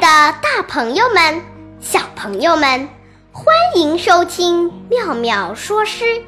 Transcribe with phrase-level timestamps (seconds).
[0.00, 1.42] 的大朋友们、
[1.78, 2.88] 小朋友们，
[3.32, 6.22] 欢迎收听妙妙说诗。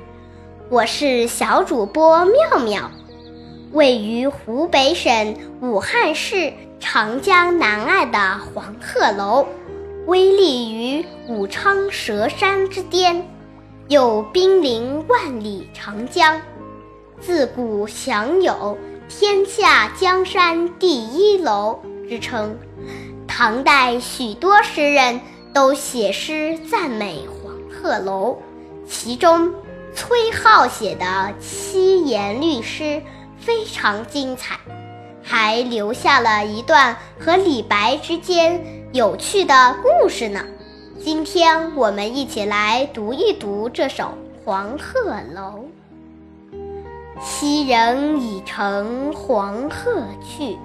[0.69, 2.91] 我是小主播妙妙，
[3.73, 9.49] 位于湖北省武汉市长江南岸的黄鹤楼，
[10.05, 13.27] 危立于武昌蛇山之巅，
[13.89, 16.39] 又濒临万里长江，
[17.23, 18.77] 自古享有
[19.09, 22.55] “天下江山第一楼”之称。
[23.45, 25.21] 唐代许多诗人
[25.53, 28.39] 都写诗赞美黄鹤楼，
[28.87, 29.53] 其中
[29.93, 33.03] 崔颢写的七言律诗
[33.41, 34.61] 非常精彩，
[35.25, 40.45] 还留下了一段和李白之间有趣的故事呢。
[41.03, 44.05] 今天我们一起来读一读这首
[44.45, 45.65] 《黄鹤楼》：
[47.21, 50.57] 昔人已乘黄鹤去。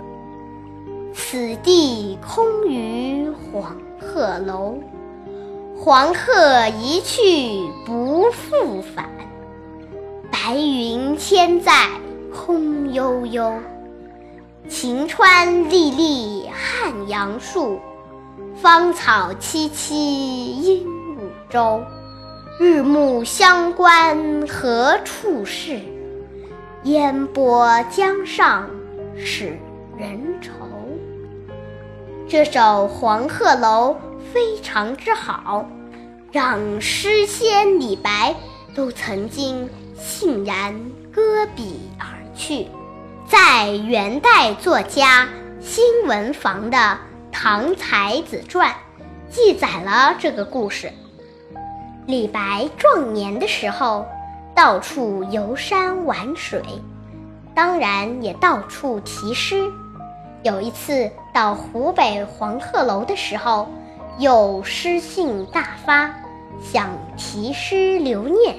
[1.30, 4.78] 此地空余黄鹤楼，
[5.75, 9.09] 黄鹤一去不复返。
[10.31, 11.89] 白云千载
[12.34, 13.53] 空悠悠，
[14.69, 17.78] 晴川历历汉阳树，
[18.56, 21.19] 芳草萋萋鹦鹉
[21.50, 21.84] 洲。
[22.58, 25.81] 日暮乡关何处是？
[26.84, 28.69] 烟波江上
[29.17, 29.47] 使
[29.97, 30.53] 人愁。
[32.30, 33.92] 这首《黄鹤楼》
[34.33, 35.66] 非常之好，
[36.30, 38.36] 让诗仙李白
[38.75, 40.78] 都曾经欣然
[41.09, 42.67] 搁笔而去。
[43.25, 45.30] 在元代作家
[45.61, 46.78] 辛文房的
[47.31, 48.72] 《唐才子传》
[49.30, 50.91] 记载了这个故事。
[52.08, 54.06] 李白壮年的时候，
[54.53, 56.62] 到处游山玩水，
[57.56, 59.72] 当然也到处题诗。
[60.48, 63.67] 有一次到湖北黄鹤楼的时候，
[64.17, 66.09] 又诗兴大发，
[66.64, 68.56] 想题诗留念。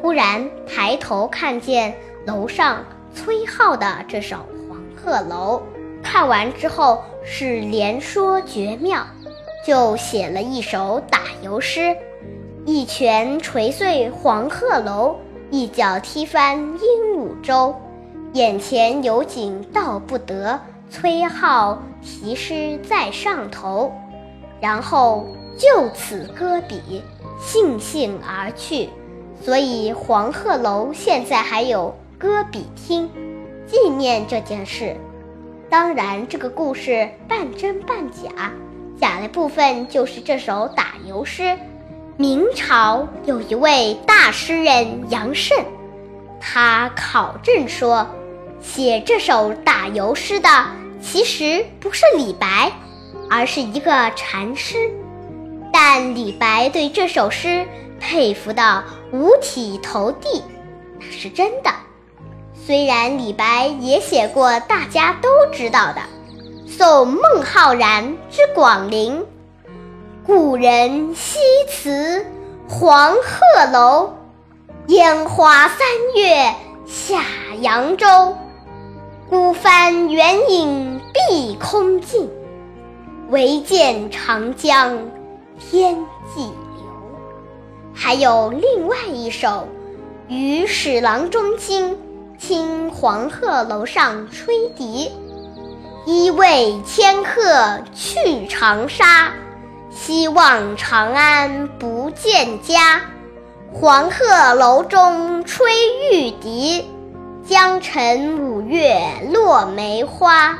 [0.00, 1.94] 忽然抬头看见
[2.24, 2.82] 楼上
[3.14, 4.36] 崔颢的这首
[4.66, 5.62] 《黄鹤楼》，
[6.02, 9.04] 看完之后是连说绝妙，
[9.66, 11.94] 就写了一首打油诗：
[12.64, 15.16] 一拳捶碎黄鹤楼，
[15.50, 16.78] 一脚踢翻鹦
[17.14, 17.74] 鹉洲。
[18.32, 20.58] 眼前有景道不得。
[20.90, 23.92] 崔颢题诗在上头，
[24.60, 27.02] 然后就此搁笔，
[27.40, 28.90] 悻悻而去。
[29.42, 33.08] 所以黄鹤楼现在还有搁笔厅，
[33.66, 34.96] 纪念这件事。
[35.70, 38.52] 当然，这个故事半真半假，
[39.00, 41.56] 假的部分就是这首打油诗。
[42.16, 45.64] 明朝有一位大诗人杨慎，
[46.40, 48.06] 他考证说，
[48.60, 50.48] 写这首打油诗的。
[51.02, 52.70] 其实不是李白，
[53.30, 54.76] 而是一个禅师。
[55.72, 57.66] 但李白对这首诗
[57.98, 60.44] 佩服的五体投地，
[60.98, 61.70] 那是真的。
[62.66, 66.02] 虽然李白也写过大家都知道的
[66.70, 69.20] 《送孟浩然之广陵》
[70.26, 72.26] ：“故人西辞
[72.68, 74.12] 黄鹤楼，
[74.88, 75.78] 烟花三
[76.14, 76.54] 月
[76.86, 77.24] 下
[77.62, 78.36] 扬州。”
[79.30, 82.28] 孤帆远影碧空尽，
[83.28, 84.98] 唯见长江
[85.56, 85.94] 天
[86.34, 86.84] 际流。
[87.94, 89.46] 还有另外一首
[90.26, 91.96] 《与使郎中卿
[92.40, 95.08] 听黄鹤楼上吹笛》：
[96.10, 99.32] 一为迁客去长沙，
[99.92, 103.00] 西望长安不见家。
[103.72, 105.70] 黄鹤楼中吹
[106.10, 106.84] 玉笛。
[107.50, 109.00] 江城五月
[109.32, 110.56] 落梅花，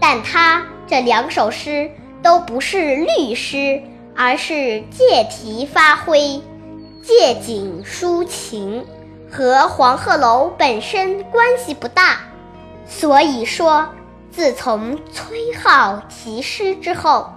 [0.00, 1.88] 但他这两首诗
[2.20, 3.80] 都不是律诗，
[4.16, 6.42] 而是借题发挥、
[7.00, 8.84] 借景抒情，
[9.30, 12.18] 和黄鹤楼本身关系不大。
[12.88, 13.88] 所以说，
[14.32, 17.30] 自从崔颢题诗之后，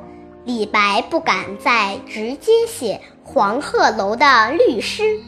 [0.45, 5.19] 李白不敢再直接写黄鹤楼的律诗，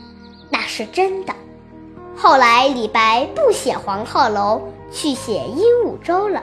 [0.50, 1.36] 那是真的。
[2.18, 6.42] 后来，李白不写黄鹤楼，去写鹦鹉洲了。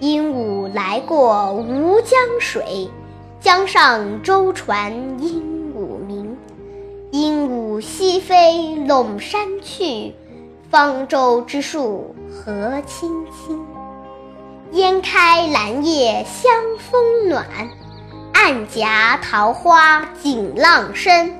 [0.00, 2.90] 鹦鹉来过吴江水，
[3.40, 4.92] 江上舟船
[5.22, 6.36] 鹦鹉鸣。
[7.12, 10.14] 鹦鹉西飞陇山去，
[10.68, 13.64] 方舟之树何青青。
[14.72, 17.46] 烟开兰叶香风暖，
[18.32, 21.32] 暗夹桃花锦浪深。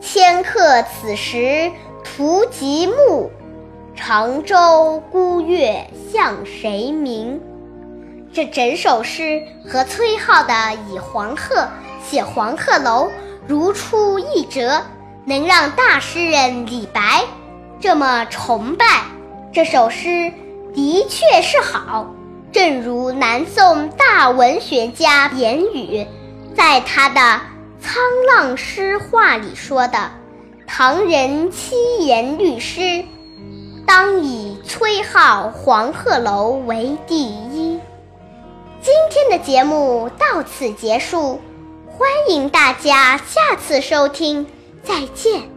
[0.00, 1.70] 迁客此时。
[2.14, 3.30] 图极目，
[3.96, 7.40] 长洲孤月向谁明？
[8.34, 10.52] 这整首诗和崔颢的
[10.92, 11.54] 《以黄鹤》
[12.04, 13.10] 写黄鹤楼
[13.48, 14.82] 如出一辙，
[15.24, 17.24] 能让大诗人李白
[17.80, 18.84] 这么崇拜。
[19.50, 20.30] 这首诗
[20.74, 22.14] 的确是好，
[22.52, 26.06] 正如南宋大文学家严语
[26.54, 27.20] 在他的
[27.82, 27.96] 《沧
[28.36, 30.10] 浪诗话》里说的
[30.74, 33.04] ：“唐人七言律诗，
[33.86, 37.78] 当以崔颢《黄鹤楼》为第一。”
[38.80, 41.38] 今天的节目到此结束，
[41.86, 44.46] 欢迎大家下次收听，
[44.82, 45.51] 再见。